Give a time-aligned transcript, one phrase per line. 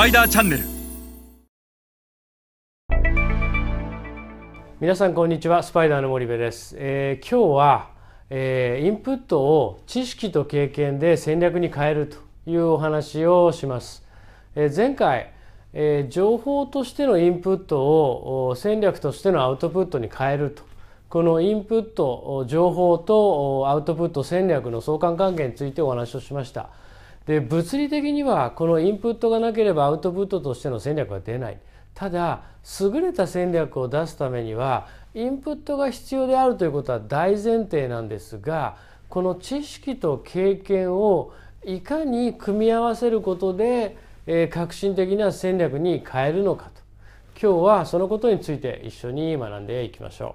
[0.00, 0.64] パイダーチャンネル。
[4.80, 5.62] 皆さんこんにちは。
[5.62, 7.90] スパイダーの森部です、えー、今日は、
[8.30, 12.16] えー、インプットを知識と経験で戦略に変えると
[12.50, 14.02] いうお話をします、
[14.54, 15.34] えー、前回、
[15.74, 17.82] えー、情報としてのインプット
[18.48, 20.62] を戦略としてのアウトプットに変えると。
[21.10, 26.70] このインプット情報とアウトプット戦略の相関関係についてお話をしました。
[27.30, 31.60] で物理的にはこのインプットがなければアウトプットとしての戦略は出ない
[31.94, 32.42] ただ
[32.80, 41.32] 優れた戦略を出すためにはインプットが必要であるということは大前提なんですがこの知識と経験を
[41.64, 46.82] いかに組み合わせることで、えー、革新的な戦略に変えるのかと
[47.40, 50.34] 今日はそのことについて一緒に学んでいきましょ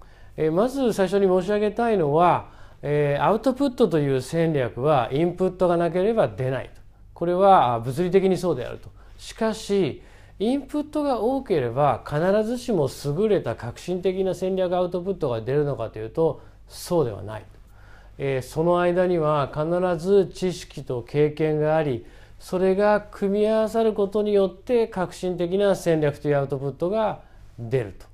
[0.00, 0.04] う。
[0.38, 2.53] えー、まず最初に申し上げたいのは、
[2.86, 6.82] えー、アウトプットという戦略はインプットがなければ出ないと
[7.14, 8.90] これは物理的にそうであると。
[9.18, 10.02] しかし
[10.38, 17.44] インプットが多ければ必ずしも優れた革新的な戦略アウトプットが出るのかというとそうではない、
[18.18, 22.04] えー、その間には必ず知識と経験があり
[22.38, 27.20] それが組み合わさることによって革新的な戦略というアウトプットが
[27.58, 28.13] 出ると。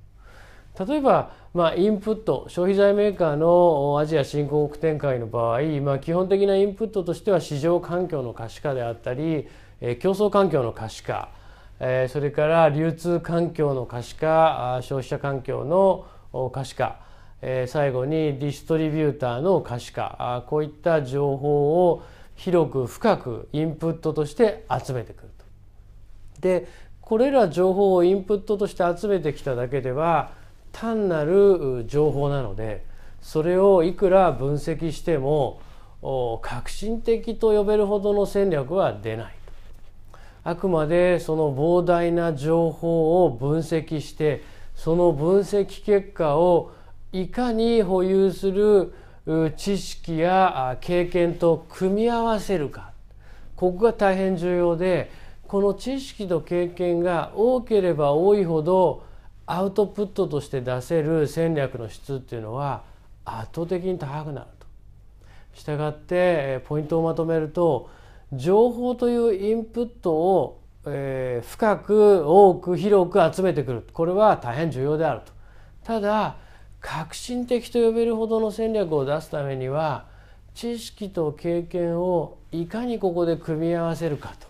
[0.85, 9.47] 例えば、まあ、インプット消費財メーカーのアジア新興国展開の場合、まあ、基本的なインプットとしては市場環境の可視化であったり
[9.99, 11.29] 競争環境の可視化
[12.09, 16.05] それから流通環境の可視化消費者環境の
[16.51, 16.99] 可視化
[17.67, 22.03] 最後にディストリビューターの可視化こういった情報を
[22.35, 25.45] 広く深くインプットとして集めてくると。
[26.41, 26.67] で
[27.01, 30.31] これら情報をインプットとして集めてきただけでは
[30.71, 32.85] 単なる情報なので
[33.21, 35.61] それをいくら分析しても
[36.41, 39.35] 革新的と呼べるほどの戦略は出ない。
[40.43, 44.43] あくまでその膨大な情報を分析して
[44.75, 46.71] その分析結果を
[47.11, 48.93] いかに保有する
[49.55, 52.91] 知識や経験と組み合わせるか
[53.55, 55.11] ここが大変重要で
[55.47, 59.03] この知識と経験が多ければ多いほど
[59.45, 62.83] アウトプットとして出せる戦略の質っていうのは
[63.25, 64.67] 圧倒的に高くなると。
[65.53, 67.89] したがってポイントをまとめると
[68.31, 75.33] 情報というインプットを、えー、深く多く広く集めてくるこれは大変重要であると。
[75.83, 76.37] ただ
[76.79, 80.05] 革新的と呼べるほどの戦略を出すためには
[80.53, 84.47] 知識と経験をいかにここで組み合わせるかと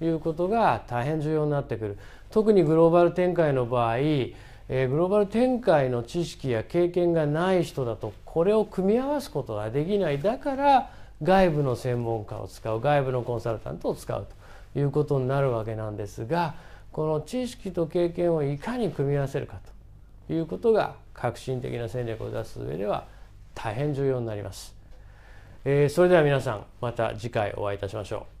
[0.00, 1.98] いうことが大変重要になってくる
[2.30, 10.90] 特にグローバル展開の場合、えー、グローバル展開の知識や経験がない人だとこれを組み合わすことができないだから
[11.22, 14.26] 外部の専門家を使う外部のコンサルタントを使う
[14.74, 16.54] ということになるわけなんですが
[16.92, 19.58] この知識と経験をいかに組み合わせるか
[20.26, 23.06] ということが革新的な戦略を出す上では
[23.54, 24.74] 大変重要になります。
[25.64, 28.35] えー、それでは皆さんまた次回お会いいたしましょう。